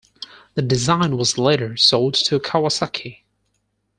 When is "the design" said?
0.55-1.15